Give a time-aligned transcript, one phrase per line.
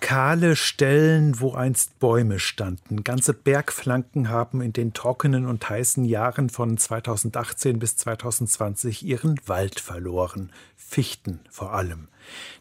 [0.00, 3.04] Kahle Stellen, wo einst Bäume standen.
[3.04, 9.78] Ganze Bergflanken haben in den trockenen und heißen Jahren von 2018 bis 2020 ihren Wald
[9.78, 10.50] verloren.
[10.76, 12.08] Fichten vor allem.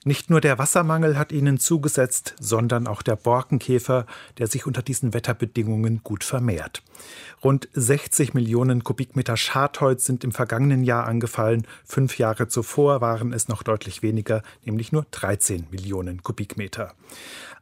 [0.04, 4.06] Nicht nur der Wassermangel hat ihnen zugesetzt, sondern auch der Borkenkäfer,
[4.38, 6.84] der sich unter diesen Wetterbedingungen gut vermehrt.
[7.44, 11.66] Rund 60 Millionen Kubikmeter Schadholz sind im vergangenen Jahr angefallen.
[11.86, 16.94] Fünf Jahre zuvor waren es noch deutlich weniger, nämlich nur 13 Millionen Kubikmeter.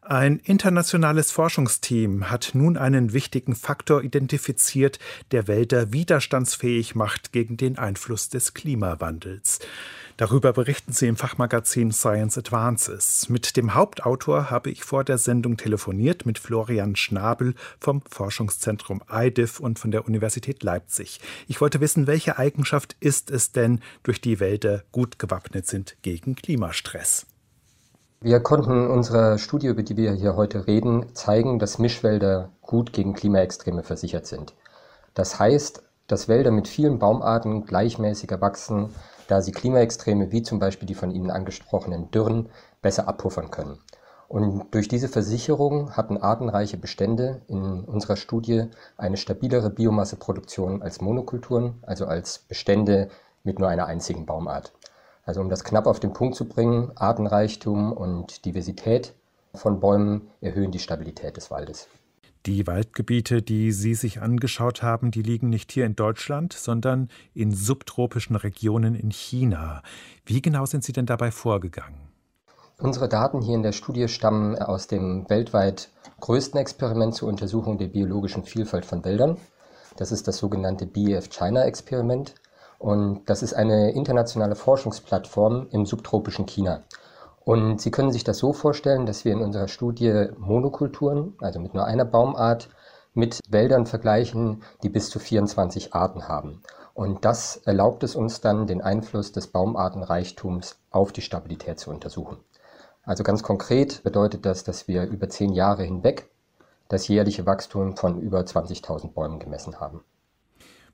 [0.02, 5.00] Ein internationales Forschungsteam hat nun einen wichtigen Faktor identifiziert,
[5.32, 9.60] der Wälder widerstandsfähig macht gegen den Einfluss des Klimawandels.
[10.16, 13.28] Darüber berichten sie im Fachmagazin Science Advances.
[13.28, 19.60] Mit dem Hauptautor habe ich vor der Sendung telefoniert, mit Florian Schnabel vom Forschungszentrum IDIF
[19.60, 21.20] und von der Universität Leipzig.
[21.48, 26.36] Ich wollte wissen, welche Eigenschaft ist es denn, durch die Wälder gut gewappnet sind gegen
[26.36, 27.28] Klimastress?
[28.20, 32.92] Wir konnten in unserer Studie, über die wir hier heute reden, zeigen, dass Mischwälder gut
[32.92, 34.56] gegen Klimaextreme versichert sind.
[35.14, 38.90] Das heißt, dass Wälder mit vielen Baumarten gleichmäßiger wachsen,
[39.28, 42.50] da sie Klimaextreme wie zum Beispiel die von Ihnen angesprochenen Dürren
[42.82, 43.78] besser abpuffern können.
[44.28, 48.66] Und durch diese Versicherung hatten artenreiche Bestände in unserer Studie
[48.98, 53.10] eine stabilere Biomasseproduktion als Monokulturen, also als Bestände
[53.44, 54.74] mit nur einer einzigen Baumart.
[55.28, 59.14] Also um das knapp auf den Punkt zu bringen, Artenreichtum und Diversität
[59.54, 61.90] von Bäumen erhöhen die Stabilität des Waldes.
[62.46, 67.52] Die Waldgebiete, die Sie sich angeschaut haben, die liegen nicht hier in Deutschland, sondern in
[67.52, 69.84] subtropischen Regionen in China.
[70.26, 72.08] Wie genau sind Sie denn dabei vorgegangen?
[72.80, 75.90] Unsere Daten hier in der Studie stammen aus dem weltweit
[76.22, 79.38] größten Experiment zur Untersuchung der biologischen Vielfalt von Wäldern.
[79.98, 82.34] Das ist das sogenannte BEF China Experiment.
[82.80, 86.84] Und das ist eine internationale Forschungsplattform im subtropischen China.
[87.44, 91.74] Und Sie können sich das so vorstellen, dass wir in unserer Studie Monokulturen, also mit
[91.74, 92.70] nur einer Baumart,
[93.14, 96.62] mit Wäldern vergleichen, die bis zu 24 Arten haben.
[96.94, 102.38] Und das erlaubt es uns dann, den Einfluss des Baumartenreichtums auf die Stabilität zu untersuchen.
[103.04, 106.30] Also ganz konkret bedeutet das, dass wir über zehn Jahre hinweg
[106.90, 110.04] das jährliche Wachstum von über 20.000 Bäumen gemessen haben.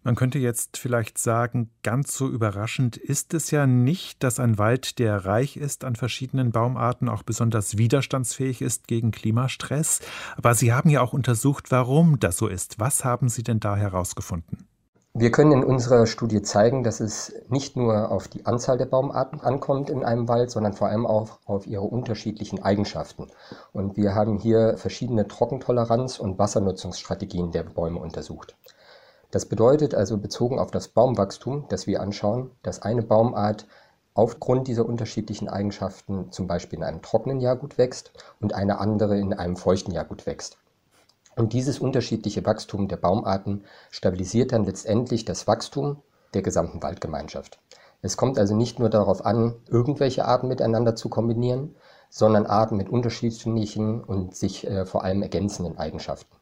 [0.06, 5.00] Man könnte jetzt vielleicht sagen, ganz so überraschend ist es ja nicht, dass ein Wald,
[5.00, 10.02] der reich ist an verschiedenen Baumarten, auch besonders widerstandsfähig ist gegen Klimastress.
[10.36, 12.82] Aber Sie haben ja auch untersucht, warum das so ist.
[12.82, 14.68] Was haben Sie denn da herausgefunden?
[15.16, 19.40] Wir können in unserer Studie zeigen, dass es nicht nur auf die Anzahl der Baumarten
[19.40, 23.28] ankommt in einem Wald, sondern vor allem auch auf ihre unterschiedlichen Eigenschaften.
[23.72, 28.58] Und wir haben hier verschiedene Trockentoleranz- und Wassernutzungsstrategien der Bäume untersucht.
[29.34, 33.66] Das bedeutet also bezogen auf das Baumwachstum, das wir anschauen, dass eine Baumart
[34.14, 39.18] aufgrund dieser unterschiedlichen Eigenschaften zum Beispiel in einem trockenen Jahr gut wächst und eine andere
[39.18, 40.60] in einem feuchten Jahr gut wächst.
[41.36, 46.04] Und dieses unterschiedliche Wachstum der Baumarten stabilisiert dann letztendlich das Wachstum
[46.36, 47.60] der gesamten Waldgemeinschaft.
[48.04, 51.76] Es kommt also nicht nur darauf an, irgendwelche Arten miteinander zu kombinieren,
[52.12, 56.36] sondern Arten mit unterschiedlichen und sich äh, vor allem ergänzenden Eigenschaften.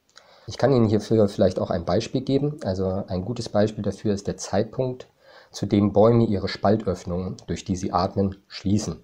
[0.48, 2.58] Ich kann Ihnen hierfür vielleicht auch ein Beispiel geben.
[2.64, 5.08] Also ein gutes Beispiel dafür ist der Zeitpunkt,
[5.52, 9.04] zu dem Bäume ihre Spaltöffnungen, durch die sie atmen, schließen.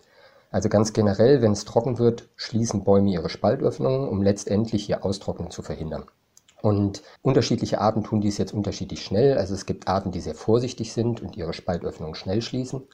[0.50, 5.52] Also ganz generell, wenn es trocken wird, schließen Bäume ihre Spaltöffnungen, um letztendlich ihr Austrocknen
[5.52, 6.06] zu verhindern.
[6.62, 9.38] Und unterschiedliche Arten tun dies jetzt unterschiedlich schnell.
[9.38, 12.88] Also es gibt Arten, die sehr vorsichtig sind und ihre Spaltöffnungen schnell schließen.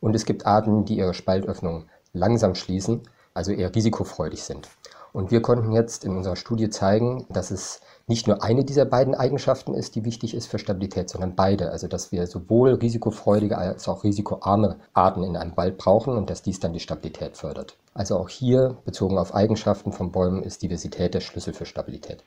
[0.00, 3.02] Und es gibt Arten, die ihre Spaltöffnungen langsam schließen,
[3.34, 4.68] also eher risikofreudig sind.
[5.12, 9.14] Und wir konnten jetzt in unserer Studie zeigen, dass es nicht nur eine dieser beiden
[9.14, 11.70] Eigenschaften ist, die wichtig ist für Stabilität, sondern beide.
[11.70, 16.42] Also dass wir sowohl risikofreudige als auch risikoarme Arten in einem Wald brauchen und dass
[16.42, 17.76] dies dann die Stabilität fördert.
[17.94, 22.24] Also auch hier, bezogen auf Eigenschaften von Bäumen, ist Diversität der Schlüssel für Stabilität.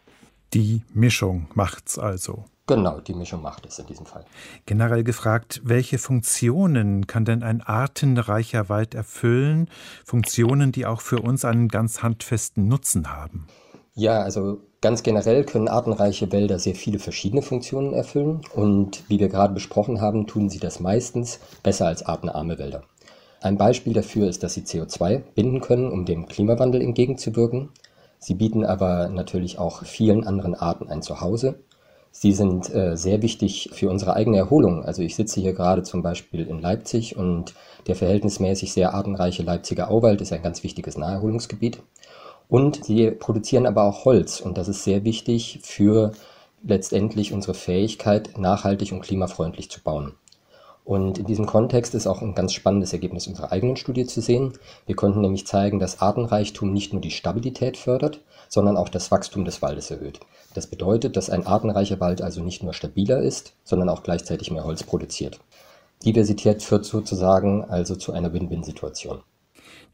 [0.53, 2.43] Die Mischung macht's also.
[2.75, 4.23] Genau, die Mischung macht es in diesem Fall.
[4.65, 9.69] Generell gefragt, welche Funktionen kann denn ein artenreicher Wald erfüllen?
[10.05, 13.47] Funktionen, die auch für uns einen ganz handfesten Nutzen haben.
[13.93, 19.27] Ja, also ganz generell können artenreiche Wälder sehr viele verschiedene Funktionen erfüllen und wie wir
[19.27, 22.83] gerade besprochen haben, tun sie das meistens besser als artenarme Wälder.
[23.41, 27.69] Ein Beispiel dafür ist, dass sie CO2 binden können, um dem Klimawandel entgegenzuwirken.
[28.17, 31.59] Sie bieten aber natürlich auch vielen anderen Arten ein Zuhause.
[32.11, 34.83] Sie sind äh, sehr wichtig für unsere eigene Erholung.
[34.83, 37.53] Also ich sitze hier gerade zum Beispiel in Leipzig und
[37.87, 41.81] der verhältnismäßig sehr artenreiche Leipziger Auwald ist ein ganz wichtiges Naherholungsgebiet.
[42.47, 46.11] Und sie produzieren aber auch Holz und das ist sehr wichtig für
[46.63, 50.13] letztendlich unsere Fähigkeit, nachhaltig und klimafreundlich zu bauen.
[50.83, 54.53] Und in diesem Kontext ist auch ein ganz spannendes Ergebnis unserer eigenen Studie zu sehen.
[54.87, 59.45] Wir konnten nämlich zeigen, dass Artenreichtum nicht nur die Stabilität fördert, sondern auch das Wachstum
[59.45, 60.19] des Waldes erhöht.
[60.53, 64.65] Das bedeutet, dass ein artenreicher Wald also nicht nur stabiler ist, sondern auch gleichzeitig mehr
[64.65, 65.39] Holz produziert.
[66.03, 69.21] Diversität führt sozusagen also zu einer Win-Win-Situation.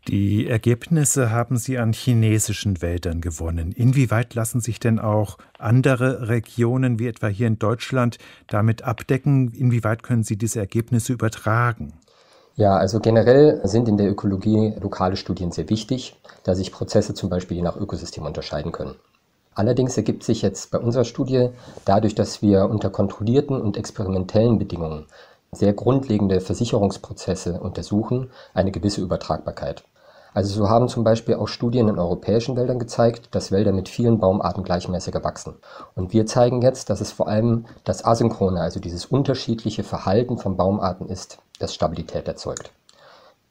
[0.07, 3.73] Die Ergebnisse haben Sie an chinesischen Wäldern gewonnen.
[3.73, 8.17] Inwieweit lassen sich denn auch andere Regionen, wie etwa hier in Deutschland,
[8.47, 9.51] damit abdecken?
[9.53, 11.93] Inwieweit können Sie diese Ergebnisse übertragen?
[12.55, 17.29] Ja, also generell sind in der Ökologie lokale Studien sehr wichtig, da sich Prozesse zum
[17.29, 18.95] Beispiel je nach Ökosystem unterscheiden können.
[19.53, 21.49] Allerdings ergibt sich jetzt bei unserer Studie
[21.83, 25.05] dadurch, dass wir unter kontrollierten und experimentellen Bedingungen
[25.57, 29.83] sehr grundlegende Versicherungsprozesse untersuchen, eine gewisse Übertragbarkeit.
[30.33, 34.19] Also so haben zum Beispiel auch Studien in europäischen Wäldern gezeigt, dass Wälder mit vielen
[34.19, 35.55] Baumarten gleichmäßiger wachsen.
[35.95, 40.55] Und wir zeigen jetzt, dass es vor allem das Asynchrone, also dieses unterschiedliche Verhalten von
[40.55, 42.71] Baumarten ist, das Stabilität erzeugt.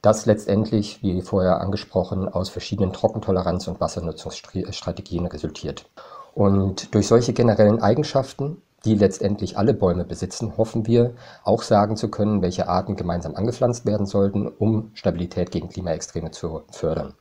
[0.00, 5.86] Das letztendlich, wie vorher angesprochen, aus verschiedenen Trockentoleranz- und Wassernutzungsstrategien resultiert.
[6.34, 12.08] Und durch solche generellen Eigenschaften die letztendlich alle Bäume besitzen, hoffen wir auch sagen zu
[12.08, 17.14] können, welche Arten gemeinsam angepflanzt werden sollten, um Stabilität gegen Klimaextreme zu fördern.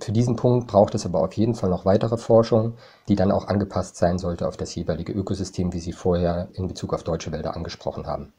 [0.00, 2.74] Für diesen Punkt braucht es aber auf jeden Fall noch weitere Forschung,
[3.08, 6.94] die dann auch angepasst sein sollte auf das jeweilige Ökosystem, wie Sie vorher in Bezug
[6.94, 8.32] auf deutsche Wälder angesprochen haben.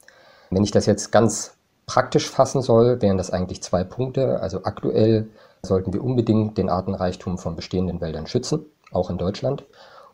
[0.50, 4.40] Wenn ich das jetzt ganz praktisch fassen soll, wären das eigentlich zwei Punkte.
[4.40, 5.28] Also aktuell
[5.62, 9.66] sollten wir unbedingt den Artenreichtum von bestehenden Wäldern schützen, auch in Deutschland.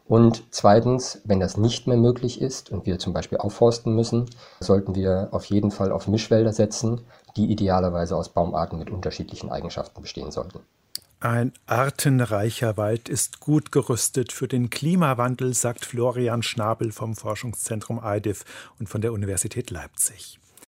[0.08, 4.30] Und zweitens, wenn das nicht mehr möglich ist und wir zum Beispiel aufforsten müssen,
[4.60, 7.02] sollten wir auf jeden Fall auf Mischwälder setzen,
[7.36, 10.60] die idealerweise aus Baumarten mit unterschiedlichen Eigenschaften bestehen sollten.
[11.20, 18.46] Ein artenreicher Wald ist gut gerüstet für den Klimawandel, sagt Florian Schnabel vom Forschungszentrum EIDIF
[18.80, 20.40] und von der Universität Leipzig.